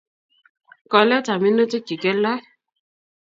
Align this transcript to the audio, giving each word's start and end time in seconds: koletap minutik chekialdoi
koletap 0.91 1.39
minutik 1.43 1.83
chekialdoi 1.87 2.39